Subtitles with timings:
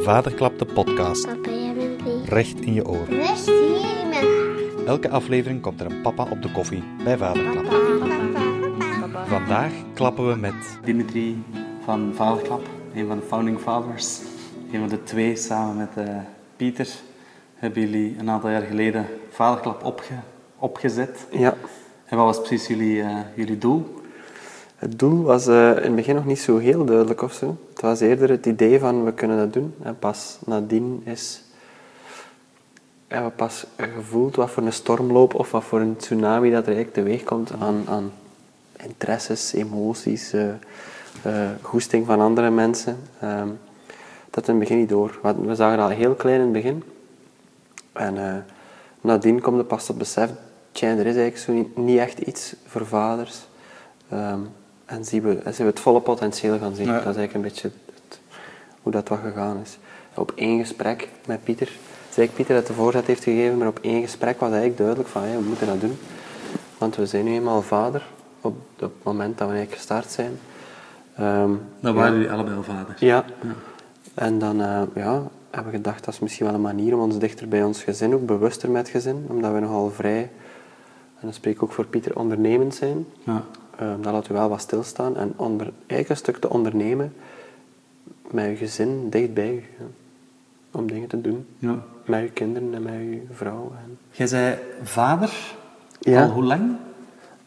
[0.00, 1.26] Vaderklap de podcast.
[1.26, 2.28] Papa, jij bent lief.
[2.28, 3.04] Recht in je oor.
[3.08, 4.86] Rust hier in mijn hart.
[4.86, 7.64] Elke aflevering komt er een papa op de koffie bij Vaderklap.
[7.64, 9.26] Papa.
[9.26, 11.42] Vandaag klappen we met Dimitri
[11.84, 14.20] van Vaderklap, een van de founding fathers.
[14.72, 16.16] Een van de twee, samen met eh,
[16.56, 16.88] Pieter,
[17.54, 20.14] hebben jullie een aantal jaar geleden Vaderklap opge
[20.58, 21.26] opgezet.
[21.30, 21.56] Ja,
[22.04, 24.00] En wat was precies jullie, eh, jullie doel?
[24.76, 27.56] het doel was eh, in het begin nog niet zo heel duidelijk of zo.
[27.82, 29.74] Het was eerder het idee van we kunnen dat doen.
[29.82, 31.42] En pas nadien is
[33.08, 36.74] hebben we pas gevoeld wat voor een stormloop of wat voor een tsunami dat er
[36.74, 38.12] eigenlijk teweeg komt aan, aan
[38.76, 42.96] interesses, emoties, eh, goesting van andere mensen.
[43.20, 43.48] Ehm,
[44.30, 45.18] dat in het begin niet door.
[45.44, 46.82] We zagen dat heel klein in het begin.
[47.92, 48.36] En eh,
[49.00, 50.30] nadien komt er pas tot besef,
[50.72, 53.46] tja, er is eigenlijk zo niet, echt iets voor vaders.
[54.08, 54.40] Ehm,
[54.92, 56.86] en zien we, en zien we het volle potentieel gaan zien.
[56.86, 56.92] Ja.
[56.92, 57.70] Dat is eigenlijk een beetje
[58.08, 58.20] het-
[58.82, 59.78] hoe dat wat gegaan is.
[60.14, 63.78] Op één gesprek met Pieter, is eigenlijk Pieter dat de voorzet heeft gegeven, maar op
[63.82, 65.98] één gesprek was eigenlijk duidelijk van, hé, we moeten dat doen.
[66.78, 68.02] Want we zijn nu eenmaal vader,
[68.40, 70.38] op het moment dat we eigenlijk gestart zijn.
[71.16, 72.94] Ehm, Dan waren jullie allebei al vader.
[72.98, 73.24] ja.
[74.14, 77.18] En dan eh, ja, hebben we gedacht, dat is misschien wel een manier om ons
[77.18, 80.20] dichter bij ons gezin, ook bewuster met gezin, omdat we nogal vrij,
[81.18, 83.06] en dan spreek ik ook voor Pieter, ondernemend zijn.
[83.24, 83.42] Ja.
[83.80, 87.12] Uh, dat laat u wel wat stilstaan en onder, eigenlijk een stuk te ondernemen
[88.30, 89.84] met je gezin dichtbij ja.
[90.70, 91.46] Om dingen te doen.
[91.58, 91.82] Ja.
[92.04, 93.72] Met je kinderen en met je vrouw.
[93.84, 93.98] En...
[94.10, 95.54] Jij zei vader,
[96.00, 96.22] Ja.
[96.24, 96.76] al hoe lang?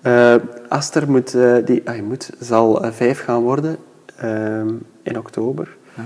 [0.01, 0.35] Eh,
[0.69, 3.77] Aster moet, eh, die, ah, moet, zal eh, vijf gaan worden
[4.15, 4.73] ehm,
[5.03, 5.77] in oktober.
[5.95, 6.03] Ja.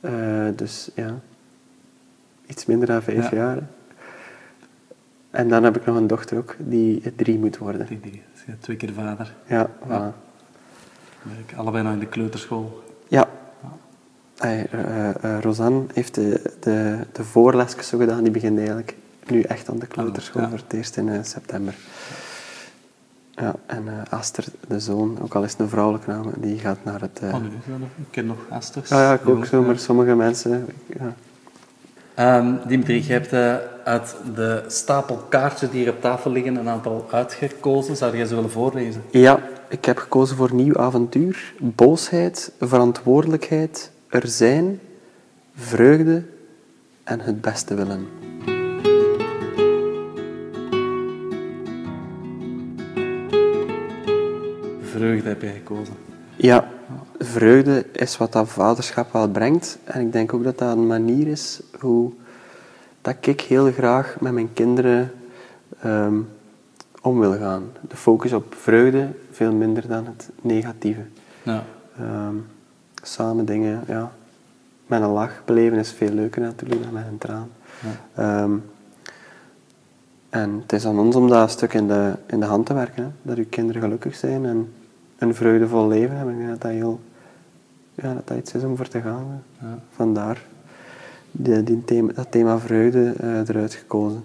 [0.00, 1.14] Eh, dus ja,
[2.46, 3.36] iets minder dan vijf Ja.
[3.36, 3.58] jaar.
[5.30, 7.86] En dan heb ik nog een dochter ook, die drie moet worden.
[7.86, 9.34] Die, die, bent twee keer vader.
[9.46, 10.12] Ja, Ja.
[11.22, 12.82] Werk Allebei nog in de kleuterschool.
[13.08, 13.28] Ja.
[14.38, 19.40] Ay, eh, eh, Rosanne heeft de, de, de voorlesjes zo gedaan, die begint eigenlijk nu
[19.42, 20.48] echt aan de kleuterschool ja.
[20.48, 21.74] voor het eerst in eh, september.
[23.30, 26.78] Ja, en eh, Aster, de zoon, ook al is het een vrouwelijke naam, die gaat
[26.84, 27.18] naar het...
[27.18, 27.50] eh, Oh, nee,
[27.96, 28.88] ik ken nog Asters.
[28.88, 29.66] ja, ja, ik ook zo, ja.
[29.66, 30.66] maar sommige mensen...
[30.98, 31.14] Ja.
[32.16, 36.68] Ehm, Dimitri, je hebt eh, uit de stapel kaartjes die hier op tafel liggen een
[36.68, 37.96] aantal uitgekozen.
[37.96, 39.02] Zou jij ze willen voorlezen?
[39.10, 39.38] ja,
[39.68, 44.80] ik heb gekozen voor nieuw avontuur, boosheid, verantwoordelijkheid, er zijn,
[45.54, 46.22] vreugde
[47.04, 48.06] en het beste willen.
[54.82, 55.94] Vreugde heb je gekozen.
[56.36, 56.68] Ja,
[57.18, 59.78] vreugde is wat dat vaderschap wel brengt.
[59.84, 62.12] En ik denk ook dat dat een manier is hoe
[63.00, 65.12] dat ik heel graag met mijn kinderen
[65.80, 66.16] ehm,
[67.00, 67.62] om wil gaan.
[67.88, 71.02] De focus op vreugde veel minder dan het negatieve.
[71.42, 71.64] Ja.
[71.98, 72.34] Ehm,
[73.02, 74.12] samen dingen, ja,
[74.86, 77.50] met een lach beleven is veel leuker natuurlijk dan met een traan.
[78.14, 78.56] Ehm,
[80.28, 83.02] en het is aan ons om dat stuk in de, in de hand te werken.
[83.02, 83.08] Hè?
[83.22, 84.72] Dat uw kinderen gelukkig zijn en
[85.18, 86.34] een vreugdevol leven hebben.
[86.34, 87.00] Ik denk dat dat, heel,
[88.02, 89.42] ja, dat, dat iets is om voor te gaan.
[89.60, 89.78] Ja.
[89.90, 90.42] Vandaar
[91.36, 94.24] die, die thema, dat thema vreugde eh, eruit gekozen.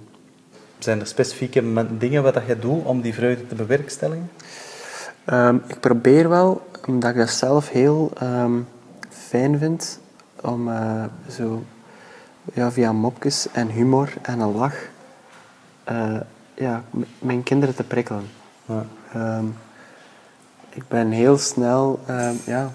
[0.79, 4.29] Zijn er specifieke dingen wat dat je doet om die vreugde te bewerkstelligen?
[5.25, 8.59] Ehm, ik probeer wel, omdat ik dat zelf heel ehm,
[9.09, 9.99] fijn vind,
[10.41, 11.63] om eh, zo
[12.53, 14.75] ja, via mopjes en humor en een lach
[15.83, 16.19] eh,
[16.53, 16.83] ja,
[17.19, 18.25] mijn kinderen te prikkelen.
[18.65, 18.85] Ja.
[19.13, 19.45] Ehm,
[20.69, 21.99] ik ben heel snel,
[22.45, 22.71] ja,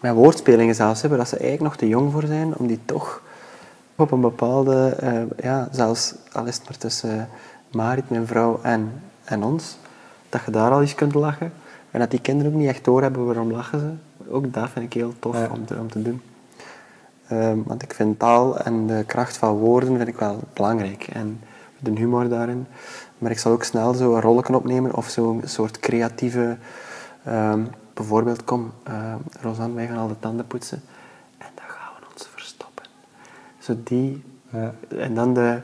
[0.00, 3.22] met woordspelingen zelfs, waar dat ze eigenlijk nog te jong voor zijn, om die toch
[3.96, 7.28] op een bepaalde, eh, ja, zelfs al is het maar tussen
[7.72, 8.92] Marit, mijn vrouw, en,
[9.24, 9.76] en ons,
[10.28, 11.52] dat je daar al eens kunt lachen.
[11.90, 13.90] En dat die kinderen ook niet echt doorhebben waarom lachen ze.
[14.30, 15.48] Ook dat vind ik heel tof Ja.
[15.52, 16.22] om, te, om te doen.
[17.28, 21.08] Ehm, want ik vind taal en de kracht van woorden vind ik wel belangrijk.
[21.12, 21.40] En
[21.78, 22.66] de humor daarin.
[23.18, 26.56] Maar ik zal ook snel zo een rolletje opnemen of zo'n soort creatieve...
[27.24, 27.60] ehm,
[27.96, 30.82] bijvoorbeeld, kom, uh, Rosanne, wij gaan al de tanden poetsen.
[31.38, 32.84] En dan gaan we ons verstoppen.
[33.58, 34.22] Zo die...
[34.50, 34.74] Ja.
[34.88, 35.60] En dan de,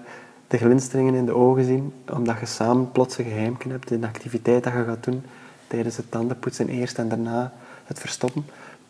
[0.46, 4.06] de glinsteringen in de ogen zien, omdat je samen plots een geheimje hebt in de
[4.06, 5.22] activiteit dat je gaat doen
[5.66, 7.52] tijdens het tandenpoetsen eerst en daarna
[7.84, 8.44] het verstoppen.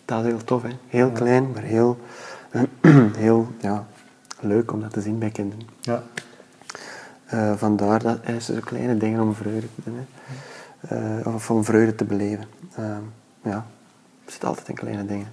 [0.04, 0.70] Dat is heel tof, hè?
[0.88, 1.98] Heel klein, maar heel,
[3.26, 3.86] heel ja,
[4.40, 5.66] leuk om dat te zien bij kinderen.
[5.80, 6.02] Ja.
[7.24, 10.04] Eh, vandaar dat er zo kleine dingen om vreugde te doen, hè.
[10.82, 12.44] Eh, of om vreugde te beleven.
[12.76, 13.02] Ehm,
[13.42, 13.66] ja,
[14.24, 15.26] het zit altijd in kleine dingen.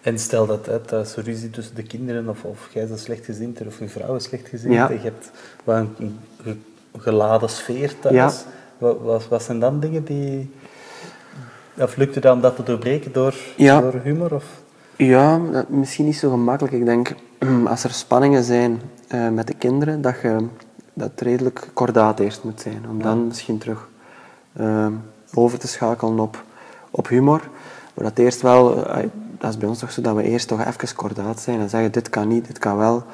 [0.00, 3.66] En stel dat hè, thuis ruzie tussen de kinderen, of, of jij is slecht gezind
[3.66, 4.88] of je vrouw is slecht gezind, Ja.
[4.90, 5.30] en je hebt
[5.64, 6.56] wel een, een ge-
[6.98, 8.14] geladen sfeer thuis.
[8.14, 8.32] Ja.
[8.78, 10.50] Wat, wat, wat zijn dan dingen die...
[11.78, 13.80] Of lukt het dan dat te doorbreken door, Ja.
[13.80, 14.34] door humor?
[14.34, 14.44] Of?
[14.96, 16.74] Ja, dat, misschien niet zo gemakkelijk.
[16.74, 17.14] Ik denk,
[17.66, 20.46] als er spanningen zijn eh, met de kinderen, dat je
[20.94, 22.84] dat het redelijk kordaat eerst moet zijn.
[22.90, 23.88] Om dan misschien terug
[24.52, 24.86] eh,
[25.34, 26.44] over te schakelen op,
[26.90, 27.40] op humor.
[27.94, 29.06] Maar dat eerst wel, eh,
[29.38, 31.92] dat is bij ons toch zo, dat we eerst toch even kordaat zijn en zeggen
[31.92, 33.04] dit kan niet, dit kan wel.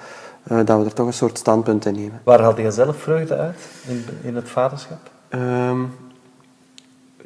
[0.43, 2.21] eh, dat we er toch een soort standpunt in nemen.
[2.25, 3.57] Waar haalde je zelf vreugde uit
[3.87, 5.11] in, in het vaderschap?
[5.29, 5.81] Ehm,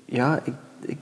[0.04, 0.98] ja, ik, ik,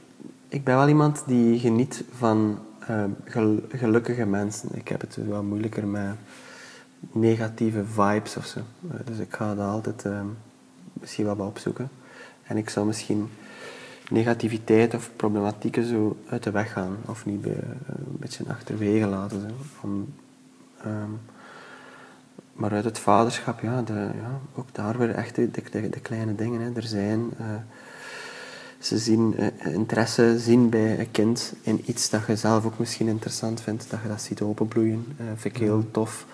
[0.48, 4.69] ik ben wel iemand die geniet van ehm, gel- gelukkige mensen.
[4.72, 6.14] Ik heb het wel moeilijker met
[7.12, 8.58] negatieve vibes of zo.
[8.90, 10.26] Eh, dus ik ga dat altijd ehm,
[10.93, 11.88] misschien wel wat opzoeken.
[12.43, 13.31] En ik zou misschien
[14.11, 16.97] negativiteit of problematieken zo uit de weg gaan.
[17.06, 17.53] Of niet bij,
[17.87, 19.41] een beetje achterwege laten.
[19.41, 19.47] Zo.
[19.87, 20.14] Om,
[20.82, 21.11] ehm,
[22.53, 26.35] maar uit het vaderschap, ja, de, ja ook daar weer echt de, de, de kleine
[26.35, 26.61] dingen.
[26.61, 26.70] Hè.
[26.75, 27.47] Er zijn, eh,
[28.79, 33.08] ze zien eh, interesse zien bij een kind in iets dat je zelf ook misschien
[33.08, 35.05] interessant vindt, dat je dat ziet openbloeien.
[35.17, 36.26] eh vind ik heel tof.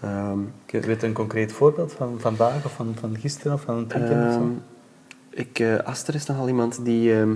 [0.00, 3.88] Ehm, Ik weet een concreet voorbeeld van vandaag of van, van gisteren of van een
[3.88, 4.10] weekend?
[4.34, 4.42] Ehm,
[5.38, 7.34] ik, eh, Aster is nogal iemand die ehm,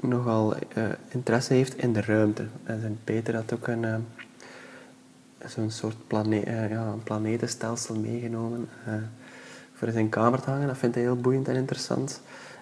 [0.00, 2.46] nogal eh, interesse heeft in de ruimte.
[2.64, 4.00] En zijn Peter had ook een, ehm,
[5.46, 8.92] zo'n soort plane eh, ja, een planetenstelsel meegenomen eh,
[9.74, 10.66] voor zijn kamer te hangen.
[10.66, 12.20] Dat vindt hij heel boeiend en interessant.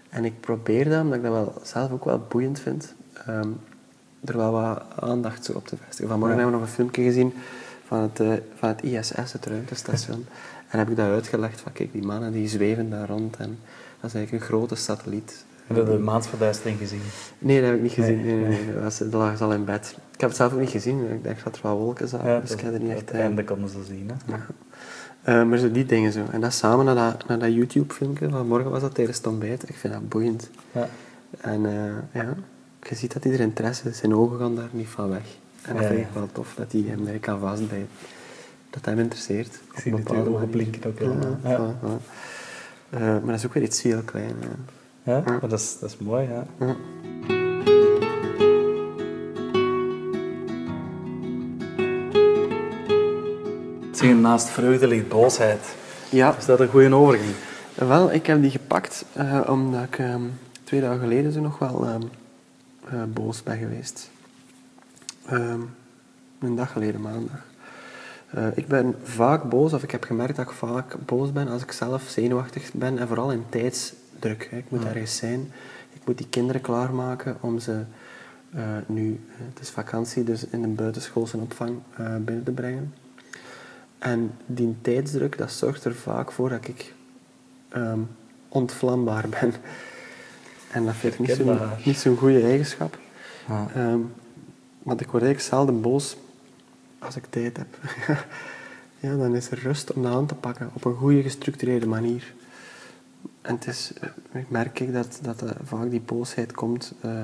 [0.08, 2.94] En ik probeer dat, omdat ik dat wel, zelf ook wel boeiend vind,
[3.26, 3.48] ehm,
[4.24, 6.08] er wel wat aandacht zo op te vestigen.
[6.08, 6.42] Vanmorgen Ja.
[6.42, 7.34] hebben we nog een filmpje gezien
[7.86, 10.26] van het, eh, van het ISS, het ruimtestation.
[10.68, 13.58] En heb ik dat uitgelegd van kijk, die mannen die zweven daar rond en
[14.02, 15.44] dat is eigenlijk een grote satelliet.
[15.66, 17.00] Heb je de maansverduistering gezien?
[17.38, 18.24] Nee, dat heb ik niet gezien.
[18.24, 18.80] Nee, Nee, nee.
[18.82, 19.94] Dat, lag al in bed.
[20.14, 21.12] Ik heb het zelf ook niet gezien.
[21.12, 23.00] Ik dacht dat er wat wolken zaten, dus ik heb er niet echt...
[23.00, 24.10] het eh, einde konden ze zien.
[24.26, 24.36] Hè?
[25.22, 26.20] eh, maar zo die dingen zo.
[26.30, 29.68] En dat samen naar dat, naar dat YouTube-filmpje van morgen was dat tijdens het ontbijt.
[29.68, 30.50] Ik vind dat boeiend.
[30.72, 30.88] Ja.
[31.40, 32.34] En eh, ja,
[32.88, 33.96] je ziet dat hij er interesse is.
[33.98, 35.24] Zijn ogen gaan daar niet van weg.
[35.62, 36.06] En dat Ja, vind ja.
[36.06, 37.88] ik wel tof, dat hij hem daar kan vastbijten.
[38.70, 39.54] Dat hem interesseert.
[39.74, 41.06] Ik zie dat ogen blinken ook, ja.
[41.42, 41.58] Ja, Ja.
[41.58, 42.02] voilà, voilà.
[42.92, 44.34] Eh, maar dat is ook weer iets heel klein.
[45.02, 46.28] Ja, maar dat is, dat is mooi.
[46.28, 46.46] Ja.
[46.58, 46.76] Ja.
[53.92, 55.74] Zeg, naast vreugde ligt boosheid.
[56.10, 57.34] Ja, Is dat een goede overgang?
[57.74, 60.22] Wel, ik heb die gepakt eh, omdat ik ehm,
[60.64, 62.02] twee dagen geleden zo nog wel ehm,
[62.88, 64.10] eh, boos ben geweest.
[65.26, 65.60] Ehm,
[66.40, 67.44] een dag geleden, maandag.
[68.34, 71.62] Eh, ik ben vaak boos, of ik heb gemerkt dat ik vaak boos ben als
[71.62, 74.48] ik zelf zenuwachtig ben en vooral in tijdsdruk.
[74.50, 74.56] Hè.
[74.56, 75.52] Ik moet ergens zijn,
[75.92, 77.82] ik moet die kinderen klaarmaken om ze
[78.52, 82.94] eh, nu, eh, het is vakantie, dus in een buitenschoolse opvang binnen te brengen.
[83.98, 86.94] En die tijdsdruk, dat zorgt er vaak voor dat ik
[87.68, 88.00] ehm,
[88.48, 89.52] ontvlambaar ben.
[90.70, 91.80] En dat vind ik niet zo'n Herkenbaar.
[91.84, 92.98] niet zo'n goede eigenschap.
[93.48, 93.68] Ja.
[93.74, 93.98] Ehm,
[94.82, 96.16] want ik word eigenlijk zelden boos
[97.02, 97.78] als ik tijd heb.
[99.00, 102.32] ja, dan is er rust om de hand te pakken op een goede gestructureerde manier.
[103.40, 107.22] En het is, eh, ik merk ik dat, dat eh, vaak die boosheid komt, eh,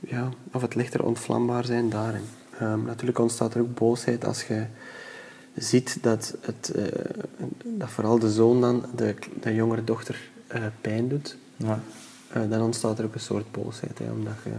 [0.00, 2.24] ja, of het lichter ontvlambaar zijn daarin.
[2.58, 4.64] Ehm, natuurlijk ontstaat er ook boosheid als je
[5.54, 6.74] ziet dat, het,
[7.64, 10.30] dat vooral de zoon dan de, de jongere dochter
[10.80, 11.36] pijn doet.
[11.56, 11.80] Ja.
[12.48, 14.50] Dan ontstaat er ook een soort boosheid, hè, omdat je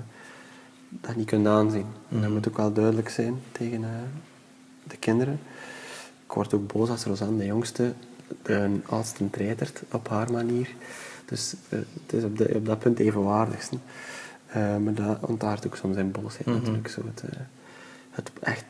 [0.91, 1.85] dat niet kunt aanzien.
[2.09, 3.89] En dat moet ook wel duidelijk zijn tegen eh,
[4.83, 5.39] de kinderen.
[6.25, 7.93] Ik word ook boos als Rosanne, de jongste,
[8.41, 10.69] de oudste treitert op haar manier.
[11.25, 13.69] Dus eh, het is op, de- op dat punt evenwaardig.
[14.47, 16.87] Eh, maar dat ontaart ook soms in boosheid natuurlijk.
[16.87, 17.23] Zo het,
[18.11, 18.65] het echt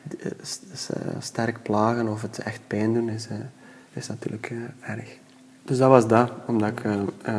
[1.19, 3.27] sterk plagen of het echt pijn doen is,
[3.93, 5.17] is natuurlijk erg.
[5.63, 6.83] Dus dat was dat, omdat ik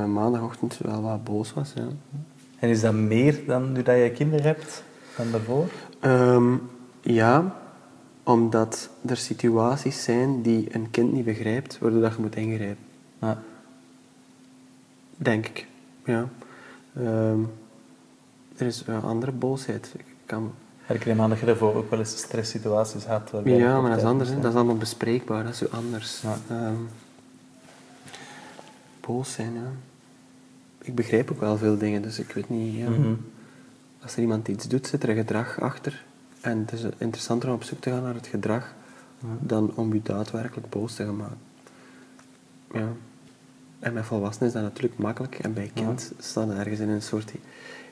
[0.06, 1.72] maandagochtend wel wat boos was.
[1.74, 1.86] Ja.
[2.62, 4.82] En is dat meer dan nu dat je kinderen hebt
[5.16, 5.66] dan daarvoor?
[6.00, 6.54] Ehm,
[7.00, 7.56] ja,
[8.22, 12.84] omdat er situaties zijn die een kind niet begrijpt, waardoor dat je moet ingrijpen.
[13.20, 13.42] Ja.
[15.16, 15.66] Denk ik.
[16.04, 16.28] Ja.
[16.96, 17.40] Ehm,
[18.56, 19.94] er is een andere boosheid.
[19.96, 20.52] Ik kan...
[20.88, 23.30] Ik neem aan dat je daarvoor ook wel eens stresssituaties had.
[23.44, 24.30] Ja, maar dat is anders.
[24.30, 24.40] hè.
[24.40, 25.44] Dat is allemaal bespreekbaar.
[25.44, 26.22] Dat is zo anders.
[26.22, 26.36] Ja.
[26.48, 26.80] Ehm,
[29.00, 29.91] boos zijn, ja.
[30.82, 32.76] Ik begrijp ook wel veel dingen, dus ik weet niet...
[32.76, 32.88] Ja.
[32.88, 33.14] Mhm.
[34.02, 36.04] Als er iemand iets doet, zit er een gedrag achter.
[36.40, 38.74] En het is interessanter om op zoek te gaan naar het gedrag
[39.40, 41.38] dan om je daadwerkelijk boos te gaan maken.
[42.72, 42.88] Ja.
[43.78, 45.38] En met volwassenen is dat natuurlijk makkelijk.
[45.38, 47.32] En bij kind staan ergens in een soort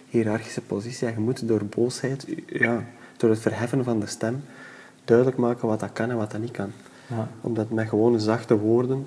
[0.08, 1.06] hiërarchische positie.
[1.06, 2.84] En je moet door boosheid, ja,
[3.16, 4.44] door het verheffen van de stem,
[5.04, 6.72] duidelijk maken wat dat kan en wat dat niet kan.
[7.06, 7.28] Ja.
[7.40, 9.06] Omdat met gewone zachte woorden,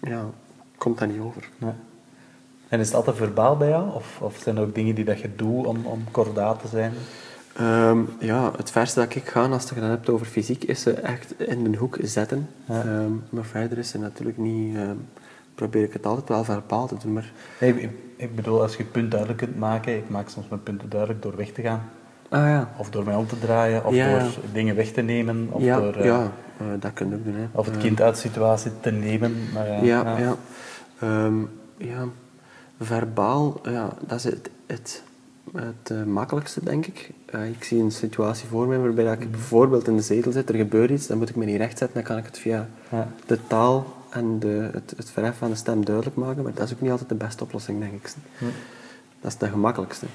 [0.00, 0.30] ja,
[0.76, 1.48] komt dat niet over.
[1.58, 1.76] Ja.
[2.74, 3.94] En is het altijd verbaal bij jou?
[3.94, 6.92] Of, of zijn er ook dingen die dat je doet om, om kordaat te zijn?
[7.56, 10.82] Ehm, ja, het verste dat ik ga, als je het gedaan hebt over fysiek, is
[10.82, 12.48] ze echt in de hoek zetten.
[12.64, 12.80] Ja.
[12.82, 14.76] Ehm, maar verder is ze natuurlijk niet...
[14.76, 14.96] ehm,
[15.54, 17.32] probeer ik het altijd wel verpaald te doen, maar...
[17.60, 20.88] Ik, ik bedoel, als je je punt duidelijk kunt maken, ik maak soms mijn punten
[20.88, 21.82] duidelijk door weg te gaan.
[22.28, 22.70] Ah ja.
[22.76, 25.80] Of door mij om te draaien, of Ja, door dingen weg te nemen, of ja,
[25.80, 27.34] door eh, ja eh, dat kun je ook doen.
[27.34, 27.46] Hè.
[27.52, 29.36] of het Eh, kind uit de situatie te nemen.
[29.52, 30.36] Maar, ja, Ja, ja.
[31.78, 32.04] Ja.
[32.80, 35.02] Verbaal, ja, dat is het, het,
[35.52, 37.10] het eh, makkelijkste, denk ik.
[37.26, 40.48] Eh, ik zie een situatie voor me waarbij dat ik bijvoorbeeld in de zetel zit,
[40.48, 43.08] er gebeurt iets, dan moet ik me niet rechtzetten, dan kan ik het via Ja.
[43.26, 46.72] de taal en de, het, het verheffen van de stem duidelijk maken, maar dat is
[46.74, 48.12] ook niet altijd de beste oplossing, denk ik.
[49.20, 50.06] Dat is de gemakkelijkste.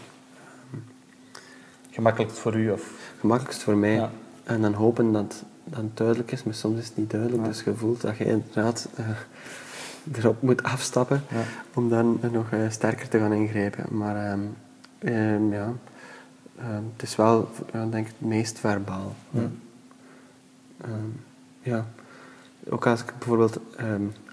[1.90, 2.92] Gemakkelijk voor u, of...
[3.20, 3.94] Gemakkelijkst voor mij.
[3.94, 4.12] Ja.
[4.44, 7.44] En dan hopen dat dat het duidelijk is, maar soms is het niet duidelijk.
[7.44, 9.06] Dus je voelt dat je inderdaad eh,
[10.12, 11.42] erop moet afstappen Ja.
[11.74, 13.98] om dan nog eh, sterker te gaan ingrijpen.
[13.98, 14.40] Maar ehm,
[15.00, 15.74] ehm, ja,
[16.60, 19.16] ehm, het is wel, denk ik, het meest verbaal.
[21.62, 21.86] Ja.
[22.70, 23.60] Ook als ik bijvoorbeeld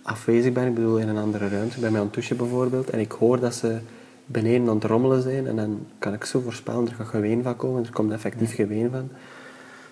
[0.03, 2.99] afwezig ben, ik bedoel in een andere ruimte, bij mij aan het douchen bijvoorbeeld, en
[2.99, 3.79] ik hoor dat ze
[4.27, 7.57] beneden aan het rommelen zijn, en dan kan ik zo voorspellen, er gaat geween van
[7.57, 9.09] komen, er komt effectief geween van.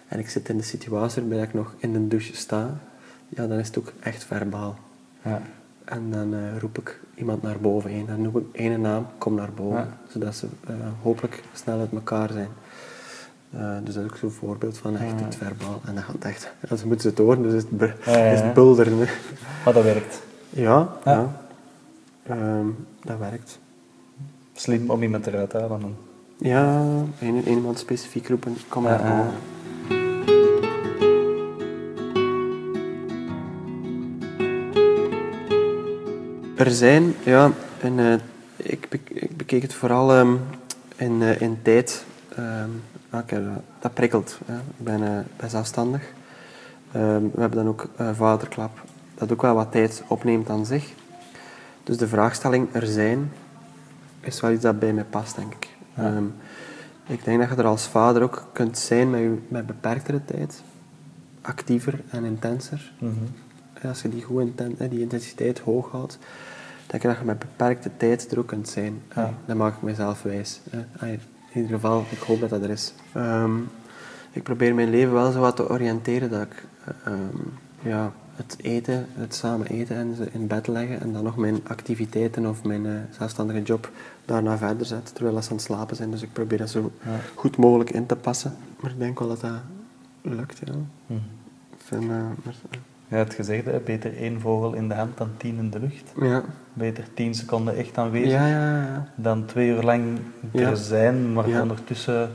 [0.09, 2.79] En ik zit in de situatie waarbij ik nog in de douche sta,
[3.29, 4.79] ja, dan is het ook echt verbaal.
[5.23, 5.43] Ja.
[5.85, 8.07] En dan eh, roep ik iemand naar boven heen.
[8.07, 9.77] Dan noem ik één naam, kom naar boven.
[9.79, 9.89] Ja.
[10.09, 12.49] Zodat ze eh, hopelijk snel uit elkaar zijn.
[13.51, 15.25] Eh, dus dat is ook zo'n voorbeeld van echt Ja.
[15.25, 15.81] het verbaal.
[15.87, 16.53] En dat gaat echt...
[16.81, 18.99] Ze moeten ze het horen, dus is het, Ja, is het bulderen.
[18.99, 19.05] hè.
[19.65, 20.23] Maar dat werkt.
[20.51, 21.43] Ja, ja.
[22.27, 22.67] Ehm,
[23.05, 23.59] dat werkt.
[24.53, 25.81] Slim om iemand eruit te halen.
[25.81, 25.95] dan.
[26.39, 26.83] Ja,
[27.47, 29.33] iemand specifiek roepen, kom naar boven.
[36.65, 38.15] Er zijn, ja, en, eh,
[38.57, 40.35] ik, bek- ik bekeek het vooral ehm,
[40.97, 42.05] in, eh, in tijd.
[43.11, 43.31] Heb
[43.81, 44.39] dat- prikkelt.
[44.47, 44.57] hè.
[44.57, 46.03] Ik ben, eh, ben zelfstandig.
[46.93, 48.83] Ehm, we hebben dan ook vaderklap,
[49.15, 50.93] dat ook wel wat tijd opneemt aan zich.
[51.85, 53.33] Dus de vraagstelling er zijn,
[54.21, 55.69] is wel iets dat bij mij past, denk ik.
[55.97, 56.23] Ja.
[57.07, 60.63] Ik denk dat je er als vader ook kunt zijn met, je, met beperktere tijd.
[61.41, 62.93] Actiever en intenser.
[62.99, 63.13] Mhm.
[63.89, 66.19] Als je die, goed inten- die intensiteit hoog houdt,
[66.87, 69.03] denk ik dat je met beperkte tijd er ook kunt zijn.
[69.15, 69.23] Ja.
[69.23, 70.61] Eh, Dat maak ik mezelf wijs.
[71.01, 71.09] eh.
[71.53, 72.95] In ieder geval, ik hoop dat dat er is.
[73.13, 73.57] Ehm,
[74.33, 77.37] ik probeer mijn leven wel zo wat te oriënteren dat ik eh, ehm,
[77.83, 81.61] ja, het eten, het samen eten en ze in bed leggen en dan nog mijn
[81.69, 83.91] activiteiten of mijn eh, zelfstandige job
[84.25, 86.11] daarna verder zet, terwijl ze aan het slapen zijn.
[86.11, 87.11] Dus ik probeer dat zo Ja.
[87.35, 88.57] goed mogelijk in te passen.
[88.81, 89.53] Maar ik denk wel dat dat
[90.23, 90.73] lukt, ja.
[91.07, 91.19] Mhm.
[91.73, 92.55] Ik vind, eh, maar,
[93.09, 96.13] Ja, het gezegde, hè, beter één vogel in de hand dan tien in de lucht.
[96.21, 96.43] ja.
[96.73, 99.09] Beter tien seconden echt aanwezig Ja, ja, ja.
[99.15, 100.19] dan twee uur lang
[100.53, 102.31] er zijn, maar ondertussen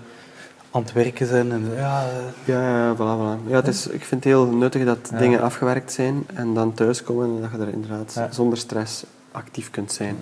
[0.71, 1.51] aan het werken zijn.
[1.51, 2.09] En, ja, eh,
[2.45, 3.49] Ja, ja, voilà, voilà.
[3.49, 7.35] Ja, het is, ik vind het heel nuttig dat dingen afgewerkt zijn en dan thuiskomen
[7.35, 10.15] en dat je er inderdaad zonder stress actief kunt zijn.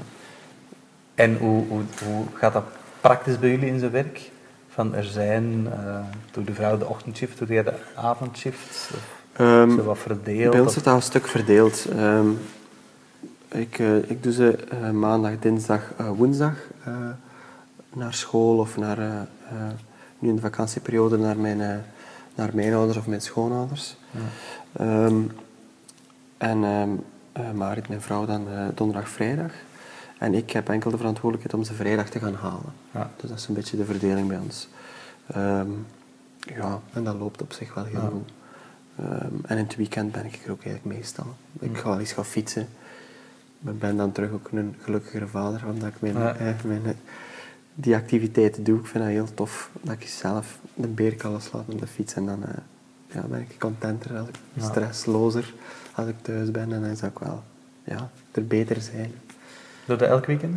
[1.16, 2.64] En hoe, hoe, hoe gaat dat
[3.02, 4.32] praktisch bij jullie in zijn werk?
[4.70, 6.00] Van er zijn, eh
[6.32, 8.90] doe de vrouw de ochtendshift, doe jij de avondshift?
[8.94, 10.52] Of Ehm, zo wat verdeeld?
[10.52, 11.86] bij ons het al een stuk verdeeld.
[11.86, 12.28] Ehm,
[13.48, 16.54] ik, eh, ik doe ze eh, maandag, dinsdag, eh, woensdag
[17.94, 19.28] naar school of naar,
[20.20, 21.84] nu in de vakantieperiode naar mijn,
[22.36, 23.96] naar mijn ouders of mijn schoonouders.
[24.12, 24.20] Ja.
[24.86, 25.22] Ehm,
[26.38, 26.60] en
[27.54, 29.52] Marit, mijn vrouw, dan donderdag, vrijdag.
[30.18, 32.74] En ik heb enkel de verantwoordelijkheid om ze vrijdag te gaan halen.
[32.92, 33.10] Ja.
[33.16, 34.68] Dus dat is een beetje de verdeling bij ons.
[36.40, 38.08] Ja, en dat loopt op zich wel heel Ja.
[38.08, 38.32] goed.
[39.00, 41.26] Ehm, en in het weekend ben ik er ook eigenlijk meestal.
[41.60, 42.68] Ik ga wel eens gaan fietsen.
[43.60, 46.82] Maar ik ben dan terug ook een gelukkigere vader, omdat ik mijn, eh, mijn,
[47.74, 48.80] die activiteiten doe.
[48.80, 52.14] Ik vind dat heel tof, dat ik zelf de beer kan loslaten op de fiets.
[52.14, 52.54] En dan eh,
[53.14, 54.64] ja, ben ik contenter, als ik Ja.
[54.70, 55.54] stresslozer
[55.96, 56.62] als ik thuis ben.
[56.74, 57.44] En dan is dat ook wel
[57.84, 59.12] ja, er beter zijn.
[59.86, 60.56] Doe dat elk weekend?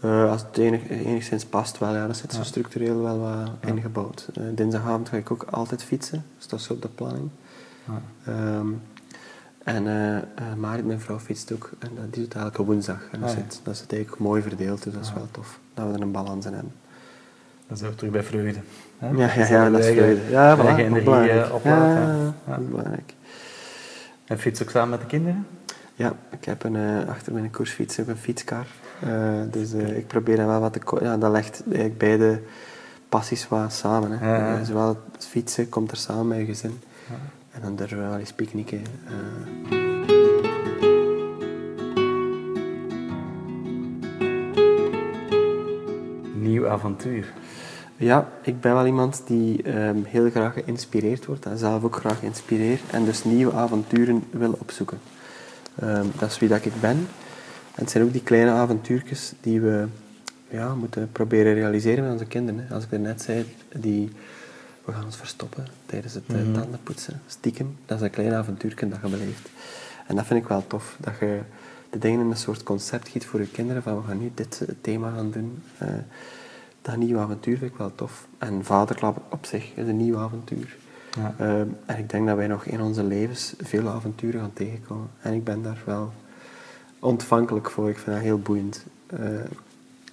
[0.00, 2.44] Eh, als het enig, enigszins past wel, ja, dat zit zo Ja.
[2.44, 4.28] structureel wel wat ingebouwd.
[4.34, 7.28] Eh, dinsdagavond ga ik ook altijd fietsen, dus dat is op de planning.
[7.86, 8.32] Ja.
[8.32, 8.66] Ehm,
[9.64, 9.84] en
[10.58, 11.70] Marit, mijn vrouw, fietst ook.
[11.78, 13.08] En dat, die doet elke woensdag.
[13.12, 13.42] En dat, Ah, ja.
[13.42, 15.14] zit, dat zit eigenlijk mooi verdeeld, dus dat is Ja.
[15.14, 15.58] wel tof.
[15.74, 16.72] Dat we er een balans in hebben.
[17.68, 18.60] Dan zijn we terug bij vreugde.
[18.98, 19.08] hè?
[19.08, 20.30] Ja, ja, ja, dat is vreugde.
[20.30, 21.46] Ja, voilà, ook energie belangrijk.
[21.48, 22.34] eh, opladen.
[22.46, 23.14] Ja, ook belangrijk.
[24.24, 25.46] En fiets ook samen met de kinderen?
[25.94, 28.66] Ja, ik heb een, eh, achter mijn koersfiets ook een fietskar.
[29.50, 30.98] Dus ik probeer dan wel wat te...
[31.00, 32.40] Ja, dat legt eigenlijk beide
[33.08, 34.18] passies wat samen.
[34.18, 34.36] Hè.
[34.36, 34.64] Ja, ja.
[34.64, 36.80] Zowel het fietsen komt er samen met je gezin.
[37.54, 38.82] En dan durven we wel eens picknicken.
[39.06, 39.12] eh.
[46.34, 47.32] Nieuw avontuur.
[47.96, 52.22] Ja, ik ben wel iemand die ehm, heel graag geïnspireerd wordt en zelf ook graag
[52.22, 54.98] inspireer en dus nieuwe avonturen wil opzoeken.
[55.78, 56.96] Ehm, dat is wie dat ik ben.
[57.74, 59.86] En het zijn ook die kleine avontuurtjes die we
[60.48, 62.66] ja, moeten proberen realiseren met onze kinderen.
[62.68, 62.74] hè.
[62.74, 63.44] Als ik er net zei,
[63.76, 64.10] die,
[64.84, 66.52] we gaan ons verstoppen tijdens het eh, Mhm.
[66.52, 67.76] tandenpoetsen, stiekem.
[67.86, 69.48] Dat is een klein avontuurtje dat je beleeft.
[70.06, 71.40] En dat vind ik wel tof, dat je
[71.90, 74.60] de dingen in een soort concept giet voor je kinderen, van we gaan nu dit
[74.66, 75.62] eh, thema gaan doen.
[75.78, 75.88] Eh,
[76.82, 78.26] dat nieuwe avontuur vind ik wel tof.
[78.38, 80.76] En vaderklap op zich is een nieuw avontuur.
[81.16, 81.34] Ja.
[81.86, 85.08] En ik denk dat wij nog in onze levens veel avonturen gaan tegenkomen.
[85.20, 86.12] En ik ben daar wel
[86.98, 87.88] ontvankelijk voor.
[87.88, 88.84] Ik vind dat heel boeiend.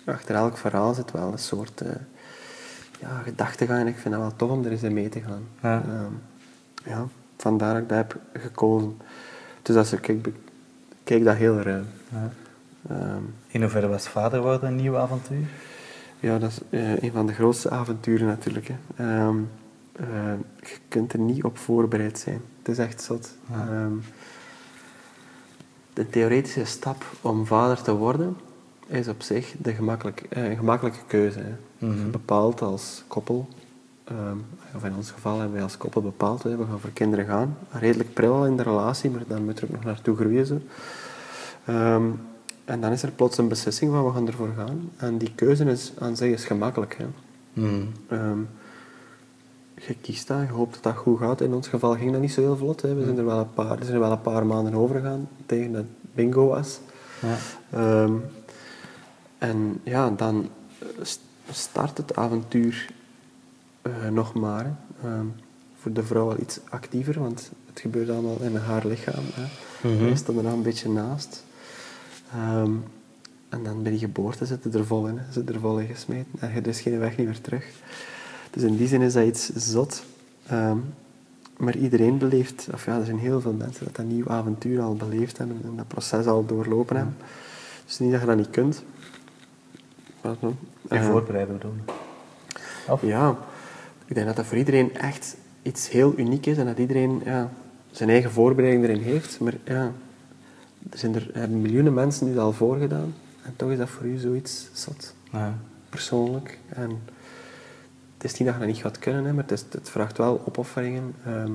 [0.05, 1.81] Achter elk verhaal zit wel een soort
[3.01, 3.79] ja, gedachtegang.
[3.79, 5.43] En ik vind dat wel tof om er eens in mee te gaan.
[5.62, 5.84] Ja.
[5.84, 6.13] Ehm,
[6.84, 8.98] ja, vandaar dat ik dat heb gekozen.
[9.62, 10.27] Dus als ik kijk,
[11.03, 11.86] kijk dat heel ruim.
[12.10, 12.31] Ja.
[12.89, 15.46] Ehm, In hoeverre was vader worden een nieuw avontuur?
[16.20, 18.67] Ja, dat is eh, een van de grootste avonturen natuurlijk.
[18.67, 18.75] Hè.
[18.96, 19.38] Ehm,
[19.91, 22.41] eh, je kunt er niet op voorbereid zijn.
[22.58, 23.36] Het is echt zot.
[23.50, 23.88] Ja.
[25.93, 28.38] De theoretische stap om vader te worden
[28.88, 31.39] is op zich de gemakkelijk, eh, gemakkelijke keuze.
[31.39, 31.55] Hè.
[31.81, 31.97] Mhm.
[31.97, 33.47] Je bepaalt als koppel,
[34.03, 34.38] ehm,
[34.75, 37.57] of in ons geval hebben wij als koppel bepaald, hè, we gaan voor kinderen gaan.
[37.71, 40.45] Redelijk pril al in de relatie, maar dan moet er ook nog naartoe groeien.
[40.45, 40.59] Zo.
[41.65, 42.03] Ehm,
[42.65, 44.91] en dan is er plots een beslissing van we gaan ervoor gaan.
[44.97, 46.97] En die keuze is aan zich is gemakkelijk.
[46.97, 47.05] Hè.
[47.53, 47.85] Mhm.
[48.07, 48.39] Ehm,
[49.75, 51.41] je kiest dat, je hoopt dat dat goed gaat.
[51.41, 52.81] In ons geval ging dat niet zo heel vlot.
[52.81, 52.95] Hè.
[52.95, 55.27] We zijn er wel een paar, er zijn er wel een paar maanden over gegaan
[55.45, 56.79] tegen dat bingo was.
[57.21, 58.07] Ja.
[59.38, 60.50] En ja, dan
[61.53, 62.89] start het avontuur
[63.81, 64.75] eh, nog maar.
[65.03, 65.25] Ehm,
[65.77, 69.24] voor de vrouw wel iets actiever, want het gebeurt allemaal in haar lichaam.
[69.34, 69.46] Hè.
[69.89, 70.03] Mhm.
[70.03, 71.46] Hij staat er een beetje naast.
[72.31, 72.72] Ehm,
[73.50, 75.20] en dan bij die geboorte zit het er vol in.
[75.31, 76.31] Zit er vol in gesmeten.
[76.39, 77.65] En er is geen weg niet meer terug.
[78.51, 80.03] Dus in die zin is dat iets zot.
[80.48, 80.77] Ehm,
[81.58, 84.95] maar iedereen beleeft, of ja, er zijn heel veel mensen dat dat nieuw avontuur al
[84.95, 87.15] beleefd hebben en dat proces al doorlopen hebben.
[87.86, 88.84] Dus niet dat je dat niet kunt.
[90.21, 90.38] Je
[90.89, 91.84] Eh, voorbereiden bedoelen.
[92.89, 93.01] Of?
[93.01, 93.38] ja,
[94.05, 97.49] ik denk dat dat voor iedereen echt iets heel uniek is en dat iedereen ja,
[97.91, 99.39] zijn eigen voorbereiding erin heeft.
[99.39, 99.91] Maar ja,
[100.91, 104.05] er zijn er hebben miljoenen mensen die dat al voorgedaan en toch is dat voor
[104.05, 105.57] u zoiets zot, Ja.
[105.89, 106.60] persoonlijk.
[106.69, 106.89] En
[108.17, 110.17] het is niet dat je dat niet gaat kunnen, hè, maar het, is, het vraagt
[110.17, 111.13] wel opofferingen.
[111.25, 111.51] Ehm,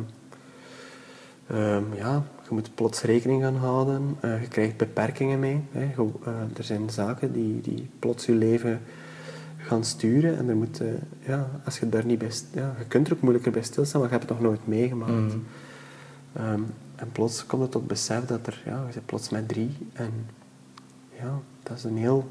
[1.47, 4.17] ehm, ja, je moet plots rekening gaan houden.
[4.21, 5.61] Eh, je krijgt beperkingen mee.
[5.73, 5.81] Hè.
[5.81, 8.81] Je- eh, er zijn zaken die, die plots je leven
[9.57, 10.39] gaan sturen.
[10.39, 10.89] En er moet, eh,
[11.27, 12.31] ja, als je daar niet bij...
[12.53, 15.13] Ja, je kunt er ook moeilijker bij stilstaan, maar je hebt het nog nooit meegemaakt.
[15.13, 15.39] Mhm.
[16.33, 16.61] Ehm,
[16.97, 18.63] en plots komt het tot besef dat er...
[18.65, 19.71] Ja, je zit plots met drie.
[19.93, 20.11] En
[21.21, 22.29] ja, dat is een heel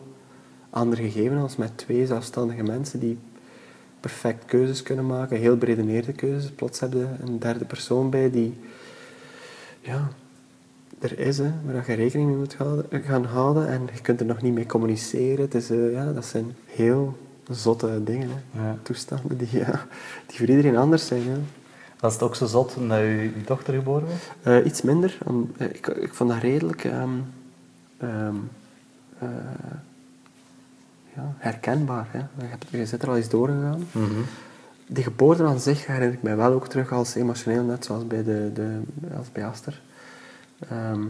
[0.69, 3.17] ander gegeven als met twee zelfstandige mensen die
[3.99, 6.51] perfect keuzes kunnen maken, heel beredeneerde keuzes.
[6.51, 8.57] Plots heb je een derde persoon bij die
[9.85, 10.07] ja,
[10.99, 14.25] er is, hè, waar je rekening mee moet houden- gaan houden en je kunt er
[14.25, 15.41] nog niet mee communiceren.
[15.45, 17.17] Het is, eh, ja, dat zijn heel
[17.49, 18.61] zotte dingen, hè.
[18.67, 18.75] Ja.
[18.81, 19.85] toestanden die, ja,
[20.27, 21.23] die voor iedereen anders zijn.
[21.23, 21.35] Ja.
[21.99, 24.29] Was het ook zo zot dat je, je dochter geboren was?
[24.43, 25.17] Eh, iets minder.
[25.57, 27.09] eh, ik, ik vond dat redelijk ehm,
[27.97, 28.35] ehm,
[29.19, 29.27] eh,
[31.15, 32.07] ja, herkenbaar.
[32.11, 32.17] Hè.
[32.17, 33.83] Je, hebt, je zit er al eens doorgegaan.
[34.87, 38.23] De geboorte aan zich herinner ik mij wel ook terug als emotioneel, net zoals bij,
[38.23, 38.81] de, de,
[39.17, 39.81] als bij Aster.
[40.69, 41.03] Ehm,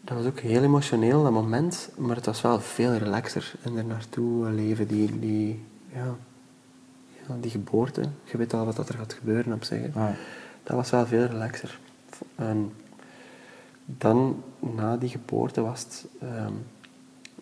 [0.00, 3.84] dat was ook heel emotioneel, dat moment, maar het was wel veel relaxer en er
[3.84, 4.86] naartoe leven.
[4.86, 6.14] Die, die, ja,
[7.28, 9.92] ja, die geboorte, je weet al wat dat er gaat gebeuren op zich.
[10.62, 11.78] Dat was wel veel relaxer.
[12.34, 12.72] En
[13.86, 16.52] dan, na die geboorte, was het, ehm,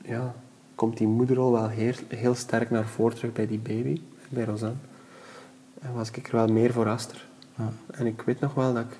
[0.03, 0.35] ja,
[0.75, 4.01] komt die moederrol wel heel, heel sterk naar voren terug bij die baby,
[4.33, 4.77] bij Rosanne.
[5.81, 7.27] En was ik er wel meer voor Aster.
[7.57, 7.73] Ja.
[7.91, 8.99] En ik weet nog wel dat ik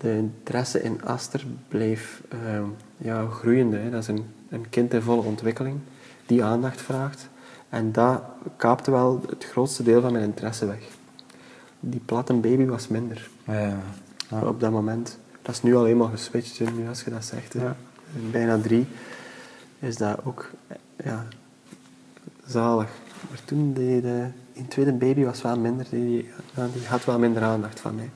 [0.00, 2.64] de interesse in Aster bleef ehm,
[2.96, 3.76] ja, groeiende.
[3.76, 3.90] Hè.
[3.90, 5.78] Dat is een, een kind in volle ontwikkeling,
[6.26, 7.28] die aandacht vraagt.
[7.68, 8.22] En dat
[8.56, 10.88] kaapte wel het grootste deel van mijn interesse weg.
[11.80, 13.78] Die platte baby was minder Ja.
[14.30, 14.40] Ja.
[14.40, 15.18] op dat moment.
[15.42, 17.52] Dat is nu al eenmaal geswitcht, nu als je dat zegt.
[17.52, 17.76] Ja.
[18.30, 18.86] Bijna drie
[19.78, 20.50] is dat ook
[21.04, 21.26] ja,
[22.46, 22.90] zalig.
[23.30, 26.28] Maar toen, die, de, die tweede baby was wel minder, die,
[26.72, 28.10] die had wel minder aandacht van mij.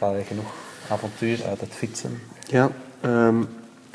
[0.00, 0.10] Ja.
[0.16, 0.54] Je genoeg
[0.90, 3.42] avontuur uit het fietsen Ja, ehm,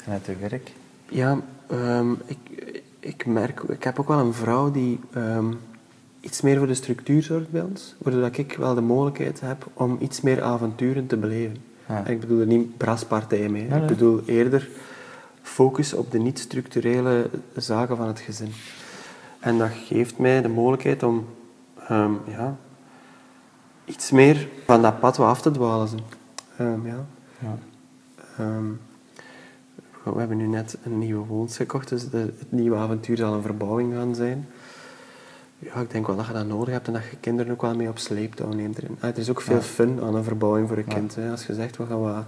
[0.05, 0.71] en uit je werk?
[1.09, 2.37] ja ehm, ik,
[2.99, 5.53] ik merk, ik heb ook wel een vrouw die ehm,
[6.19, 9.97] iets meer voor de structuur zorgt bij ons, waardoor ik wel de mogelijkheid heb om
[10.01, 11.57] iets meer avonturen te beleven.
[11.87, 12.05] Ja.
[12.05, 13.67] En ik bedoel er niet braspartijen mee.
[13.67, 14.69] Ik bedoel eerder
[15.41, 18.51] focus op de niet-structurele zaken van het gezin.
[19.43, 21.25] En dat geeft mij de mogelijkheid om
[21.87, 22.55] ehm, ja,
[23.85, 25.99] iets meer van dat pad wat af te dwalen.
[26.57, 27.05] Ehm, ja.
[27.39, 27.57] Ja.
[28.37, 28.65] Ehm,
[30.03, 33.41] we hebben nu net een nieuwe woons gekocht, dus de, het nieuwe avontuur zal een
[33.41, 34.47] verbouwing gaan zijn.
[35.59, 37.75] Ja, ik denk wel dat je dat nodig hebt en dat je kinderen ook wel
[37.75, 38.97] mee op sleeptouw neemt erin.
[38.99, 41.15] Ah, er is ook veel fun aan een verbouwing voor een kind.
[41.15, 41.31] Hè.
[41.31, 42.25] Als je zegt, we gaan wat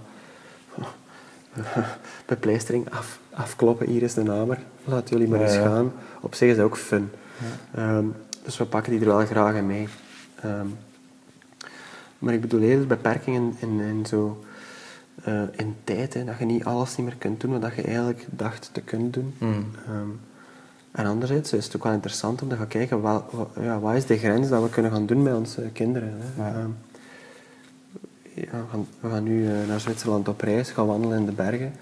[2.26, 5.92] bepleistering af, afkloppen, hier is de hamer, laat jullie maar Ja, eens gaan.
[6.20, 7.10] Op zich is dat ook fun.
[7.74, 8.04] Ehm,
[8.44, 9.88] dus we pakken die er wel graag in mee.
[10.42, 10.66] Ehm,
[12.18, 14.44] maar ik bedoel eerder beperkingen in, in, zo,
[15.24, 18.26] eh, in tijd, hè, dat je niet alles niet meer kunt doen wat je eigenlijk
[18.30, 19.34] dacht te kunnen doen.
[19.38, 19.66] Mm.
[19.86, 20.08] Ehm,
[20.90, 23.94] en anderzijds is het ook wel interessant om te gaan kijken, wel, wa- ja, wat
[23.94, 26.12] is de grens dat we kunnen gaan doen met onze kinderen.
[26.36, 26.42] Hè?
[26.48, 26.66] Ja.
[28.36, 31.32] Ja, we, gaan, we gaan nu eh, naar Zwitserland op reis, gaan wandelen in de
[31.32, 31.72] bergen.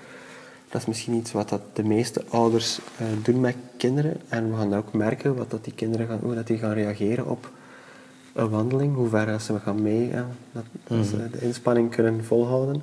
[0.68, 4.16] Dat is misschien iets wat dat de meeste ouders eh, doen met kinderen.
[4.28, 7.26] En we gaan ook merken wat dat die kinderen gaan, hoe dat die gaan reageren
[7.26, 7.50] op
[8.32, 8.94] een wandeling.
[8.94, 12.82] Hoe ver ze gaan mee, ja, dat, dat ze de inspanning kunnen volhouden.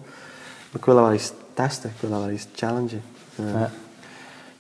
[0.72, 3.02] Maar ik wil dat wel eens testen, ik wil dat wel eens challengen.
[3.36, 3.72] Eh, Ja.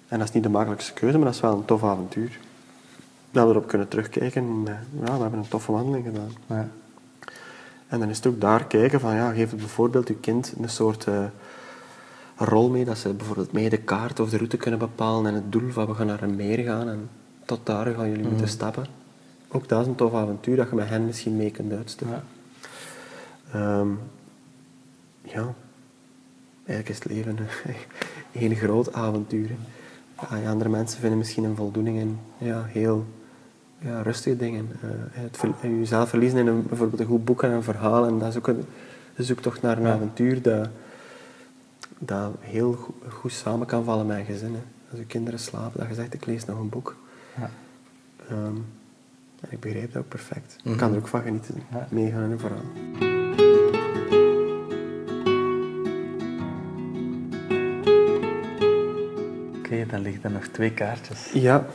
[0.08, 2.40] En dat is niet de makkelijkste keuze, maar dat is wel een tof avontuur.
[3.32, 4.64] Dat we erop kunnen terugkijken.
[4.66, 6.32] Ja, we hebben een toffe wandeling gedaan.
[6.48, 6.68] Ja.
[7.92, 10.70] En dan is het ook daar kijken van, ja, geef het bijvoorbeeld je kind een
[10.70, 11.24] soort eh,
[12.36, 15.52] rol mee, dat ze bijvoorbeeld mee de kaart of de route kunnen bepalen en het
[15.52, 17.10] doel van we gaan naar een meer gaan en
[17.46, 18.86] tot daar gaan jullie moeten stappen.
[19.48, 22.24] Ook dat is een tof avontuur dat je met hen misschien mee kunt uitsturen.
[23.52, 23.60] Ja.
[23.60, 23.90] Ehm,
[25.22, 25.54] ja,
[26.66, 27.38] eigenlijk is het leven
[28.32, 29.50] één groot avontuur.
[29.50, 30.36] hè.
[30.38, 33.06] Ja, andere mensen vinden misschien een voldoening in ja, heel
[33.82, 34.70] ja, rustige dingen.
[34.82, 38.06] Eh, het ver, jezelf verliezen in een, bijvoorbeeld een goed boek en een verhaal.
[38.06, 38.66] En dat is ook een,
[39.16, 39.94] een zoektocht naar een Ja.
[39.94, 40.68] avontuur dat,
[42.00, 44.54] dat heel goed, goed samen kan vallen met een gezin.
[44.54, 44.62] Hè.
[44.90, 46.96] Als je kinderen slapen, dat je zegt, ik lees nog een boek.
[47.38, 47.50] Ja.
[48.30, 48.56] Ehm,
[49.40, 50.56] en ik begrijp dat ook perfect.
[50.58, 50.76] Ik Mhm.
[50.78, 51.88] kan er ook van genieten, Ja.
[51.90, 52.62] meegaan in een verhaal.
[59.58, 61.30] Oké, dan liggen er nog twee kaartjes.
[61.34, 61.66] Ja.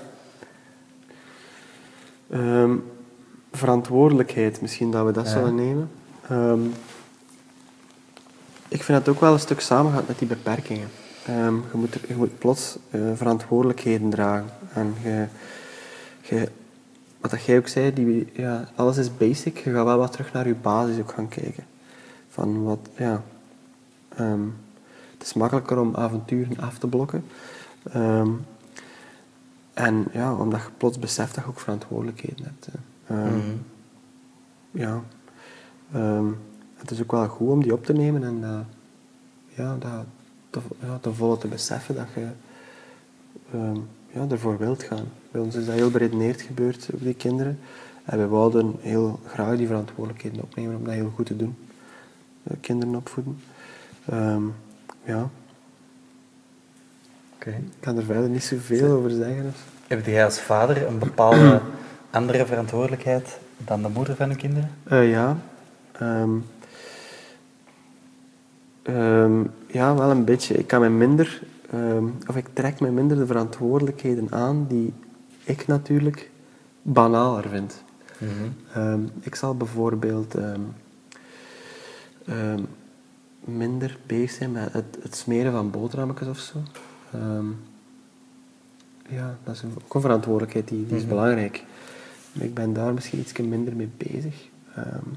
[2.31, 2.75] Ehm,
[3.53, 5.31] verantwoordelijkheid, misschien dat we dat Ja.
[5.31, 5.91] zullen nemen.
[6.29, 6.65] Ehm,
[8.69, 10.89] ik vind dat het ook wel een stuk samengaat met die beperkingen.
[11.27, 14.49] Ehm, je, moet er- je moet plots eh, verantwoordelijkheden dragen.
[14.73, 15.27] En je,
[16.23, 16.49] je,
[17.21, 19.57] wat dat jij ook zei, die, ja, alles is basic.
[19.59, 21.65] Je gaat wel wat terug naar je basis ook gaan kijken.
[22.29, 23.23] Van wat, ja...
[25.19, 27.25] het is makkelijker om avonturen af te blokken.
[29.77, 32.69] En ja, omdat je plots beseft dat je ook verantwoordelijkheden hebt.
[33.07, 33.57] Ehm, Mhm.
[34.71, 35.03] Ja.
[35.93, 36.27] Ehm,
[36.77, 38.65] het is ook wel goed om die op te nemen en dat,
[39.47, 40.05] ja, dat
[40.51, 42.27] te, ja, ten volle te beseffen dat je
[43.53, 43.79] ehm,
[44.13, 45.07] ja, ervoor wilt gaan.
[45.31, 47.59] Bij ons is dat heel beredeneerd gebeurd op die kinderen.
[48.05, 51.57] En we wouden heel graag die verantwoordelijkheden opnemen om dat heel goed te doen.
[52.43, 53.39] Eh, kinderen opvoeden.
[55.05, 55.29] Ja,
[57.37, 57.51] Oké.
[57.51, 59.43] ik kan er verder niet zoveel over zeggen.
[59.43, 59.61] dus.
[59.87, 61.61] Heb jij als vader een bepaalde
[62.11, 64.71] andere verantwoordelijkheid dan de moeder van de kinderen?
[64.85, 65.37] Eh, ja.
[65.93, 66.31] Ehm,
[68.83, 70.55] ehm, ja, wel een beetje.
[70.55, 74.93] Ik kan me minder, ehm, of ik trek me minder de verantwoordelijkheden aan die
[75.45, 76.31] ik natuurlijk
[76.83, 77.85] banaler vind.
[78.73, 80.35] Ehm, ik zal bijvoorbeeld
[83.45, 86.59] minder bezig zijn met het, het smeren van boterhammetjes of zo.
[87.21, 87.47] Ehm,
[89.09, 91.11] ja, dat is een, ook een verantwoordelijkheid die, die is Mhm.
[91.11, 91.65] belangrijk.
[92.33, 94.49] Ik ben daar misschien iets minder mee bezig.
[94.75, 95.09] Ehm,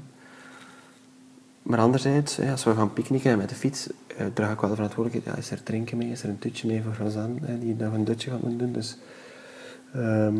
[1.62, 4.68] maar anderzijds, ja, als we gaan picknicken en met de fiets, eh, draag ik wel
[4.70, 5.36] de verantwoordelijkheid.
[5.36, 6.10] Ja, is er drinken mee?
[6.10, 8.72] Is er een tutje mee voor Rosanne, hè, die nog een dutje gaat moeten doen?
[8.72, 8.96] Dus,
[9.94, 10.34] ehm,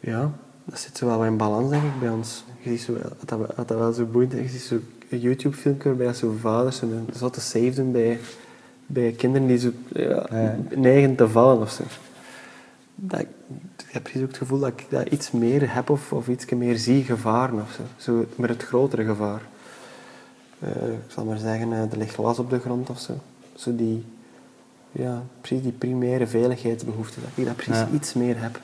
[0.00, 0.32] ja,
[0.64, 2.44] dat zit zo wel in balans, denk ik, bij ons.
[2.60, 4.32] Je ziet zo, dat, dat, wel zo boeiend.
[4.32, 8.18] Je ziet zo een YouTube-filmpje waarbij zo'n vaders zo'n zotte save doen bij,
[8.92, 10.56] bij kinderen die zo ja, Ja.
[10.74, 11.82] neigen te vallen of zo.
[12.94, 13.26] Dat, ik,
[13.86, 16.76] heb precies ook het gevoel dat ik dat iets meer heb of, of iets meer
[16.76, 17.82] zie gevaren of zo.
[17.96, 19.40] zo maar het grotere gevaar.
[20.58, 23.12] Eh, ik zal maar zeggen, eh, er ligt glas op de grond of zo.
[23.54, 24.04] Zo die,
[24.92, 27.20] ja, precies die primaire veiligheidsbehoefte.
[27.20, 27.88] Dat ik dat precies Ja.
[27.92, 28.60] iets meer heb.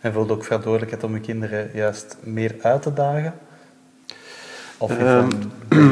[0.00, 3.34] En voelt ook verantwoordelijkheid om je kinderen juist meer uit te dagen?
[4.82, 5.32] Of is dan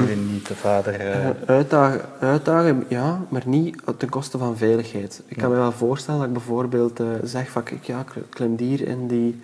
[0.08, 0.94] je niet de vader...
[1.00, 5.22] eh, Eh, uitdagen, uitdagen, ja, maar niet ten koste van veiligheid.
[5.26, 8.54] Ik kan me wel voorstellen dat ik bijvoorbeeld eh, zeg van, kijk, ja, ik klim
[8.58, 9.40] hier in die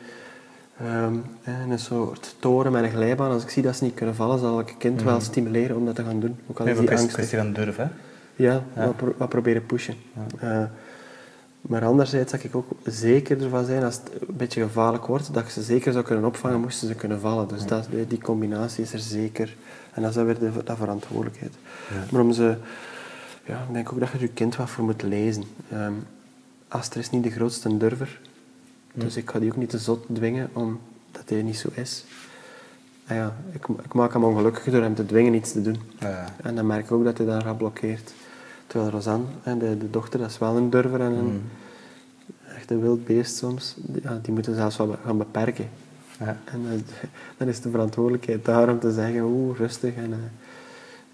[0.80, 1.14] ehm,
[1.64, 3.30] in een soort toren met een glijbaan.
[3.30, 5.84] Als ik zie dat ze niet kunnen vallen, zal ik het kind wel stimuleren om
[5.86, 6.36] dat te gaan doen.
[6.50, 7.12] Ook al nee, is die angst.
[7.12, 7.86] kwestie van durf, hè?
[8.36, 8.84] Ja, Ja.
[8.86, 9.94] Wat, pro- wat proberen pushen.
[11.68, 15.42] Maar anderzijds zou ik ook zeker ervan zijn, als het een beetje gevaarlijk wordt, dat
[15.42, 17.48] ik ze zeker zou kunnen opvangen moesten ze kunnen vallen.
[17.48, 19.56] Dus dat, die combinatie is er zeker.
[19.92, 21.54] En dat is dan weer de, dat verantwoordelijkheid.
[22.10, 22.56] Maar om ze...
[23.46, 25.44] Ja, ik denk ook dat je je kind wat voor moet lezen.
[26.68, 28.20] Aster is niet de grootste durver.
[28.92, 32.04] Dus ik ga die ook niet te zot dwingen, omdat hij niet zo is.
[33.06, 35.80] Ah ja, ik, ik maak hem ongelukkig door hem te dwingen iets te doen.
[35.98, 36.24] Ja.
[36.42, 38.12] En dan merk ik ook dat hij daar blokkeert.
[38.66, 39.26] Terwijl Rosanne,
[39.58, 41.42] de, de dochter, dat is wel een durver en een
[42.56, 43.74] echt een wild beest soms.
[43.78, 45.68] Die, ja, die moeten zelfs wel be- gaan beperken.
[46.18, 46.36] Ja.
[46.44, 46.78] En eh,
[47.38, 49.94] dan is de verantwoordelijkheid daar om te zeggen, oeh, rustig.
[49.94, 50.18] En, eh,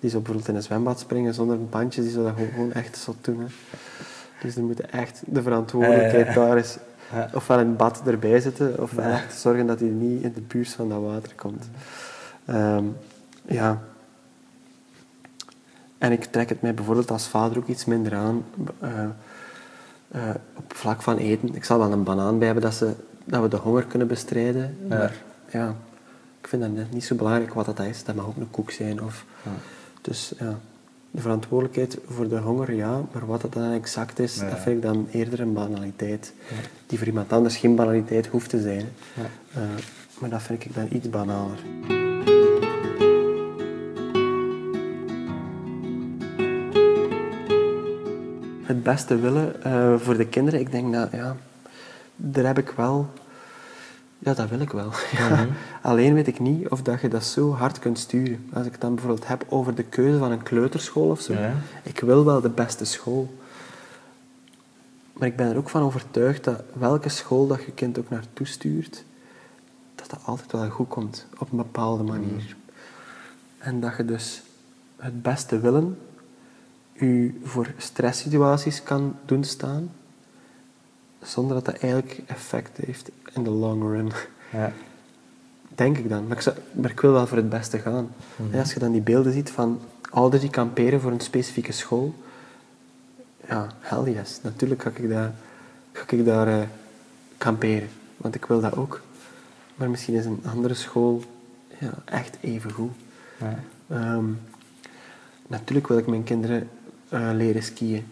[0.01, 2.97] die zou bijvoorbeeld in een zwembad springen zonder een pandje, die zou dat gewoon, echt
[2.97, 3.41] zot doen.
[3.41, 3.47] Hè.
[4.43, 6.79] Dus er moet echt de verantwoordelijkheid Eh, daar is.
[7.35, 10.69] Ofwel in het bad erbij zitten, ofwel echt zorgen dat hij niet in de buurt
[10.69, 11.69] van dat water komt.
[12.45, 12.85] Ehm,
[13.47, 13.83] ja.
[16.01, 18.45] En ik trek het mij bijvoorbeeld als vader ook iets minder aan.
[18.81, 19.05] eh,
[20.09, 21.55] eh, op vlak van eten.
[21.55, 22.93] Ik zal wel een banaan bij hebben dat, ze,
[23.25, 24.77] dat we de honger kunnen bestrijden.
[24.89, 24.97] Ja.
[24.99, 25.15] Maar
[25.51, 25.75] ja,
[26.41, 28.05] ik vind dat net niet zo belangrijk wat dat is.
[28.05, 29.03] Dat mag ook een koek zijn.
[29.03, 29.25] Of,
[30.01, 30.59] Dus ja,
[31.11, 33.01] de verantwoordelijkheid voor de honger, ja.
[33.13, 34.49] Maar wat dat dan exact is, Ja.
[34.51, 36.33] dat vind ik dan eerder een banaliteit.
[36.87, 38.89] Die voor iemand anders geen banaliteit hoeft te zijn.
[39.55, 39.63] Eh,
[40.19, 41.59] maar dat vind ik dan iets banaler.
[48.71, 51.37] Het beste willen eh, voor de kinderen, ik denk dat, ja,
[52.17, 53.11] daar heb ik wel...
[54.19, 54.91] Ja, dat wil ik wel.
[55.19, 55.47] Ja.
[55.83, 58.49] Alleen weet ik niet of dat je dat zo hard kunt sturen.
[58.53, 61.33] Als ik het dan bijvoorbeeld heb over de keuze van een kleuterschool of zo.
[61.33, 61.53] Ja.
[61.83, 63.35] Ik wil wel de beste school.
[65.13, 68.47] Maar ik ben er ook van overtuigd dat welke school dat je kind ook naartoe
[68.47, 69.05] stuurt,
[69.95, 72.57] dat dat altijd wel goed komt, op een bepaalde manier.
[73.59, 74.43] En dat je dus
[74.97, 75.99] het beste willen
[77.01, 79.91] u voor stresssituaties kan doen staan,
[81.23, 84.11] zonder dat dat eigenlijk effect heeft in de long run.
[84.53, 84.73] Ja.
[85.75, 86.27] Denk ik dan.
[86.27, 88.09] Maar ik, zou- maar ik wil wel voor het beste gaan.
[88.51, 92.15] En als je dan die beelden ziet van ouders die kamperen voor een specifieke school,
[93.49, 94.41] ja, hell yes.
[94.43, 95.33] Natuurlijk ga ik daar,
[95.93, 96.67] ga ik daar eh,
[97.39, 97.89] kamperen.
[98.17, 99.01] Want ik wil dat ook.
[99.75, 101.23] Maar misschien is een andere school
[101.79, 102.93] ja, echt even goed.
[103.39, 103.59] Ja.
[103.89, 104.25] Ehm,
[105.47, 106.69] natuurlijk wil ik mijn kinderen
[107.11, 108.05] eh, leren skiën.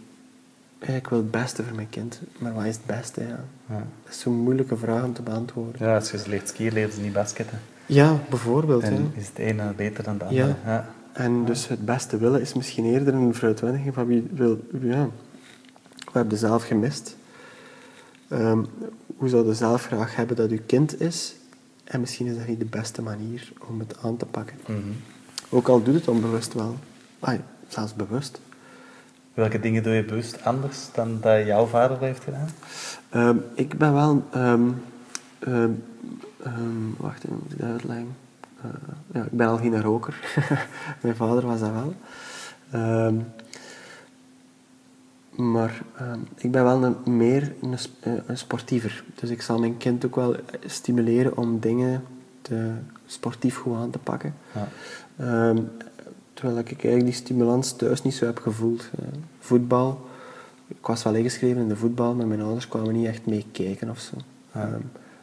[0.78, 2.20] Eh, Ik wil het beste voor mijn kind.
[2.38, 3.20] Maar wat is het beste?
[3.20, 3.44] Ja?
[3.68, 3.86] Ja.
[4.02, 5.86] Dat is zo'n moeilijke vraag om te beantwoorden.
[5.86, 7.60] Ja, als je ze leert skiën, leert ze niet basketten.
[7.86, 8.82] Ja, bijvoorbeeld.
[9.14, 10.54] is het ene beter dan het andere.
[10.64, 10.88] Ja.
[11.12, 14.60] En dus het beste willen is misschien eerder een vooruitwendiging van wie wil...
[14.80, 15.08] Ja,
[16.12, 17.16] we hebben zelf gemist.
[18.28, 18.62] Ehm,
[19.16, 21.34] hoe zou je zelf graag hebben dat uw kind is?
[21.84, 24.56] En misschien is dat niet de beste manier om het aan te pakken.
[24.66, 24.78] Mhm.
[25.48, 26.76] Ook al doet het onbewust wel.
[27.18, 28.40] Ah, zelfs bewust.
[29.38, 32.48] Welke dingen doe je bewust anders dan dat jouw vader dat heeft gedaan?
[33.08, 34.24] Ehm, ik ben wel...
[34.30, 34.68] ehm,
[35.38, 35.70] ehm,
[36.96, 38.16] wacht even, moet ik dat uitleggen?
[38.62, 38.70] Eh,
[39.12, 40.20] ja, ik ben al geen roker.
[41.02, 41.94] Mijn vader was dat wel.
[45.30, 45.80] Maar
[46.36, 49.04] ik ben wel een, meer een, eh, een sportiever.
[49.14, 52.04] Dus ik zal mijn kind ook wel stimuleren om dingen
[52.42, 52.72] te,
[53.06, 54.34] sportief goed aan te pakken.
[54.54, 55.54] Ja.
[56.38, 58.90] Terwijl ik eigenlijk die stimulans thuis niet zo heb gevoeld.
[58.98, 59.04] Eh,
[59.38, 60.06] voetbal,
[60.68, 63.90] ik was wel ingeschreven in de voetbal, maar mijn ouders kwamen niet echt mee kijken
[63.90, 64.14] of zo.
[64.52, 64.80] Ehm,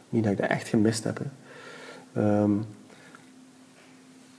[0.08, 1.20] niet dat ik dat echt gemist heb.
[2.12, 2.50] Ehm,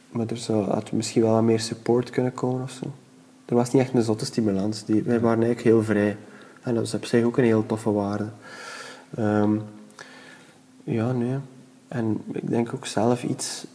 [0.10, 2.92] maar er zou had misschien wel wat meer support kunnen komen of zo.
[3.46, 4.86] Er was niet echt een zotte stimulans.
[4.86, 6.18] Die, wij waren eigenlijk heel vrij.
[6.62, 8.28] En dat is op zich ook een heel toffe waarde.
[9.16, 9.58] Ehm,
[10.84, 11.38] ja, nee.
[11.88, 13.66] En ik denk ook zelf iets...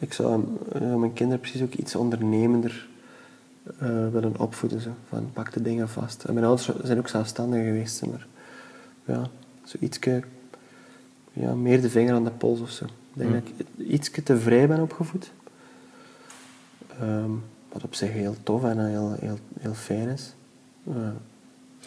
[0.00, 2.88] ik zou eh, mijn kinderen precies ook iets ondernemender
[3.78, 4.80] eh, willen opvoeden.
[4.80, 4.90] Zo.
[5.08, 6.24] Van, pak de dingen vast.
[6.24, 8.06] En mijn ouders zijn ook zelfstandig geweest.
[8.06, 8.26] Maar
[9.04, 9.28] ja,
[9.64, 9.76] zo
[11.32, 12.84] ja, meer de vinger aan de pols of zo.
[12.84, 15.30] Ik denk dat ik ietske te vrij ben opgevoed.
[17.00, 17.30] Ehm,
[17.72, 20.34] wat op zich heel tof en heel, heel, heel fijn is.
[20.86, 20.94] Eh,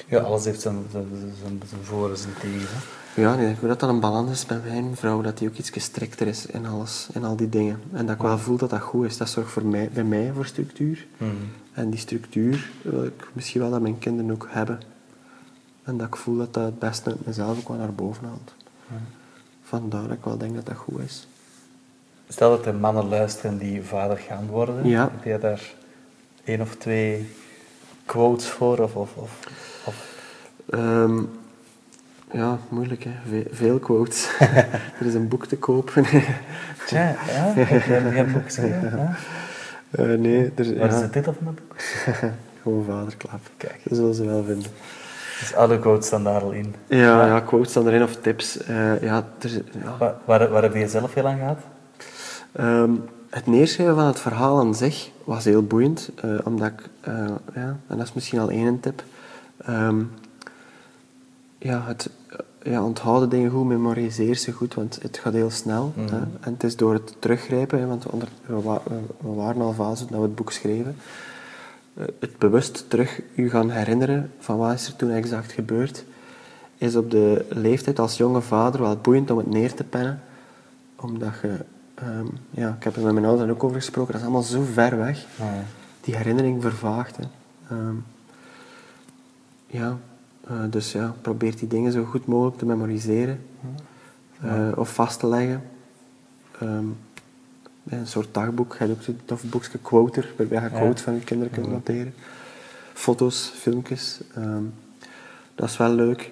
[0.07, 1.07] Ja, alles heeft zijn, zijn,
[1.41, 2.59] zijn, zijn voor- en zijn tegen.
[2.67, 3.02] hè.
[3.15, 5.57] Ja, ik denk ook dat dat een balans is bij mijn vrouw, dat die ook
[5.57, 7.81] iets strikter is in alles, in al die dingen.
[7.91, 9.17] En dat ik wel voel dat dat goed is.
[9.17, 11.05] Dat zorgt voor mij, bij mij voor structuur.
[11.17, 11.31] Mhm.
[11.73, 14.79] En die structuur wil ik misschien wel dat mijn kinderen ook hebben.
[15.83, 18.53] En dat ik voel dat dat het beste uit mezelf ook wel naar boven haalt.
[19.63, 21.27] Vandaar dat ik wel denk dat dat goed is.
[22.29, 24.87] Stel dat er mannen luisteren die vader gaan worden.
[24.87, 25.09] Ja.
[25.13, 25.73] Heb jij daar
[26.43, 27.29] één of twee
[28.05, 28.77] quotes voor?
[28.79, 29.39] Of, of, of,
[29.85, 30.11] of-
[30.69, 31.23] Ehm,
[32.33, 33.11] ja, moeilijk hè.
[33.29, 34.29] Ve- veel quotes.
[34.99, 36.03] er is een boek te kopen.
[36.85, 37.01] Tja,
[37.33, 37.53] ja?
[37.55, 39.15] Heb jij heb jij een boek geschreven?
[39.89, 41.75] Eh, nee, er, Wat is ja, de titel van dat boek?
[42.61, 43.39] gewoon vaderklap.
[43.57, 43.79] Kijk.
[43.83, 44.71] Dat zullen ze wel vinden.
[45.39, 46.75] Dus alle quotes staan daar al in.
[46.87, 48.57] Ja, ja quotes staan erin of tips.
[48.57, 49.51] Eh, ja, er,
[49.83, 49.97] ja.
[49.99, 51.59] Waar, waar, waar heb je zelf heel aan gehad?
[52.51, 52.91] Ehm,
[53.29, 57.13] het neerschrijven van het verhaal aan zich was heel boeiend, eh, omdat ik, eh,
[57.53, 59.03] ja, en dat is misschien al één tip,
[59.65, 60.01] Ehm,
[61.57, 62.09] ja, het
[62.63, 65.93] ja, onthouden dingen goed, memoriseer ze goed, want het gaat heel snel.
[65.95, 66.07] Mhm.
[66.13, 66.17] hè.
[66.39, 69.61] En het is door het teruggrijpen, hè, want we, onder, we, wa- we- we waren
[69.61, 70.95] al fase dat we het boek schreven,
[71.93, 76.05] eh, het bewust terug u gaan herinneren van wat is er toen exact gebeurd,
[76.77, 80.21] is op de leeftijd als jonge vader wel boeiend om het neer te pennen,
[80.95, 81.57] omdat je,
[81.95, 84.63] ehm, ja, ik heb er met mijn ouders ook over gesproken, dat is allemaal zo
[84.73, 85.17] ver weg.
[85.39, 85.63] Ah, ja.
[86.01, 87.17] Die herinnering vervaagt.
[87.17, 87.23] Hè.
[87.69, 87.95] Ehm,
[89.67, 89.97] ja,
[90.47, 93.39] eh, dus ja, probeer die dingen zo goed mogelijk te memoriseren
[94.41, 95.63] eh, of vast te leggen.
[96.59, 96.85] Ehm,
[97.87, 100.77] een soort dagboek, je hebt ook zo'n tof boekje quoter, waarbij je Ja.
[100.79, 102.13] quotes van je kinderen kunt noteren.
[102.93, 104.63] Foto's, filmpjes, ehm,
[105.55, 106.31] dat is wel leuk.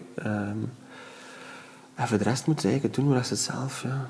[1.95, 4.09] En voor de rest moet ze eigenlijk doen wat ze zelf, ja.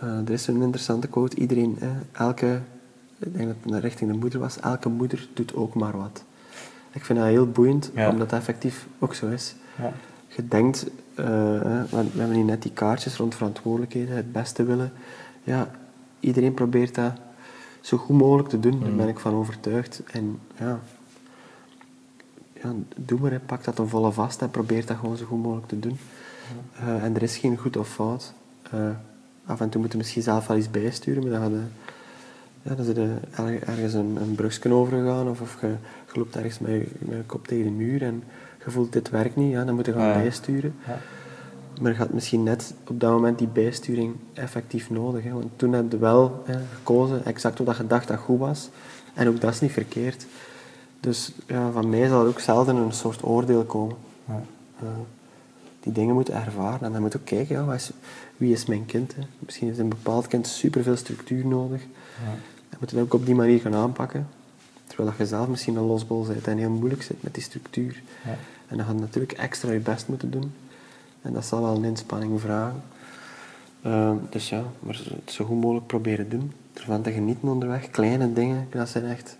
[0.00, 1.78] Eh, er is een interessante quote, iedereen,
[2.12, 2.60] elke,
[3.18, 6.24] ik denk dat het richting de moeder was, elke moeder doet ook maar wat.
[6.92, 8.10] Ik vind dat heel boeiend, Ja.
[8.10, 9.54] omdat dat effectief ook zo is.
[9.78, 9.92] Ja.
[10.26, 14.92] Je denkt, eh, we hebben hier net die kaartjes rond verantwoordelijkheden, het beste willen.
[15.42, 15.70] Ja,
[16.20, 17.12] iedereen probeert dat
[17.80, 20.02] zo goed mogelijk te doen, daar ben ik van overtuigd.
[20.12, 20.80] En ja,
[22.62, 23.38] ja doe maar, hè.
[23.38, 25.98] pak dat ten volle vast en probeer dat gewoon zo goed mogelijk te doen.
[26.78, 28.32] Eh, en er is geen goed of fout.
[28.70, 28.88] Eh,
[29.46, 31.60] af en toe moet je misschien zelf wel iets bijsturen, maar dan, je,
[32.62, 35.74] ja, dan zit je erg- ergens een, een brugje overgegaan of, of je,
[36.12, 38.22] je loopt ergens met je, met je kop tegen de muur en
[38.64, 40.12] je voelt dit werkt niet, ja, dan moet je gaan Ja.
[40.14, 40.74] bijsturen.
[40.86, 40.98] Ja.
[41.80, 45.24] Maar je had misschien net op dat moment die bijsturing effectief nodig.
[45.24, 45.32] Hè?
[45.32, 48.68] Want toen heb je wel hè, gekozen, exact wat je dacht dat goed was.
[49.14, 50.26] En ook dat is niet verkeerd.
[51.00, 53.96] Dus ja, van mij zal er ook zelden een soort oordeel komen.
[54.28, 54.42] Ja.
[54.80, 54.86] Eh,
[55.80, 56.80] die dingen moeten ervaren.
[56.86, 57.90] En dan moet je ook kijken, ja, is,
[58.36, 59.14] wie is mijn kind?
[59.16, 59.22] Hè?
[59.38, 61.80] Misschien heeft een bepaald kind superveel structuur nodig.
[62.68, 64.28] Dan moet je dat ook op die manier gaan aanpakken.
[64.90, 68.02] Terwijl dat je zelf misschien een losbol bent en heel moeilijk zit met die structuur.
[68.24, 68.36] Ja.
[68.68, 70.52] En dan ga je natuurlijk extra je best moeten doen.
[71.22, 72.82] En dat zal wel een inspanning vragen.
[73.82, 76.52] Ehm, dus ja, maar zo- het zo goed mogelijk proberen doen.
[76.74, 77.90] Ervan te genieten onderweg.
[77.90, 79.36] Kleine dingen, dat zijn echt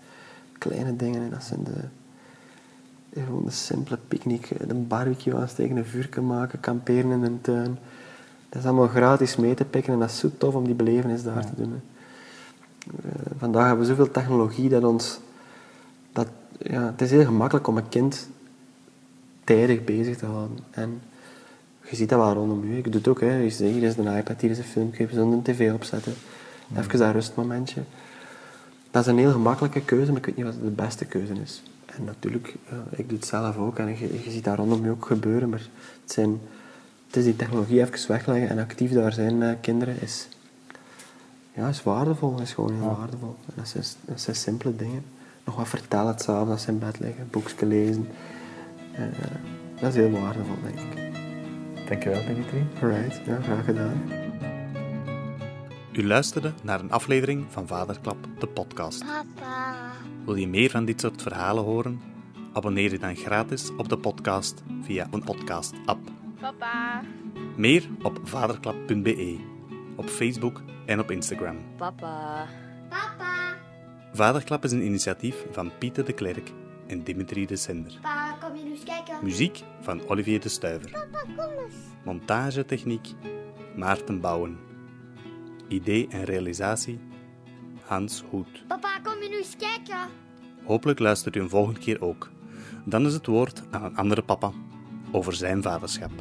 [0.57, 1.21] kleine dingen.
[1.23, 7.11] En dat zijn de, gewoon de simpele picknick, een barbecue aansteken, een vuurtje maken, kamperen
[7.11, 7.77] in een tuin.
[8.49, 11.23] Dat is allemaal gratis mee te pikken en dat is zo tof om die belevenis
[11.23, 11.81] daar te doen.
[13.03, 15.19] Eh, vandaag hebben we zoveel technologie dat ons...
[16.63, 18.29] Ja, het is heel gemakkelijk om een kind
[19.43, 20.57] tijdig bezig te houden.
[20.71, 21.01] En
[21.89, 22.77] je ziet dat wel rondom je.
[22.77, 23.19] Ik doe het ook.
[23.19, 23.35] Hè.
[23.37, 26.13] Je ziet, hier is een iPad, hier is een filmpje, zullen een tv opzetten.
[26.77, 27.81] Even dat rustmomentje.
[28.91, 31.63] Dat is een heel gemakkelijke keuze, maar ik weet niet wat de beste keuze is.
[31.85, 34.89] En natuurlijk, ja, ik doe het zelf ook en je, je ziet dat rondom je
[34.89, 35.59] ook gebeuren, maar
[36.01, 36.39] het, zijn,
[37.07, 40.27] het is die technologie even wegleggen en actief daar zijn met kinderen is,
[41.53, 42.41] ja, is waardevol.
[42.41, 43.35] is gewoon heel waardevol.
[43.45, 45.03] En dat, zijn, dat zijn simpele dingen.
[45.45, 48.07] Nog wat vertellen s'avonds als ze in bed liggen, boekje lezen.
[48.91, 49.03] Eh,
[49.79, 50.99] dat is heel waardevol, denk ik.
[51.89, 52.65] Dankjewel, Dimitri.
[52.81, 54.01] Alright, ja, graag gedaan.
[55.91, 59.05] U luisterde naar een aflevering van Vaderklap, de podcast.
[59.05, 59.75] Papa.
[60.25, 62.01] Wil je meer van dit soort verhalen horen?
[62.53, 66.09] Abonneer je dan gratis op de podcast via een podcast-app.
[66.39, 67.01] Papa.
[67.55, 69.39] Meer op vaderklap.be,
[69.95, 71.57] op Facebook en op Instagram.
[71.77, 72.47] Papa.
[72.89, 73.30] Papa.
[74.13, 76.51] Vaderklap is een initiatief van Pieter de Klerk
[76.87, 77.97] en Dimitri de Sender.
[78.01, 79.17] Pa, kom je nu eens kijken?
[79.23, 80.91] Muziek van Olivier de Stuiver.
[80.91, 81.75] Papa, kom eens.
[82.05, 83.07] Montagetechniek
[83.75, 84.59] Maarten Bouwen.
[85.67, 86.99] Idee en realisatie
[87.85, 88.67] Hans Hoed.
[88.67, 90.09] Papa, kom je nu eens kijken?
[90.63, 92.29] Hopelijk luistert u een volgende keer ook.
[92.85, 94.51] Dan is het woord aan een andere papa
[95.11, 96.11] over zijn vaderschap.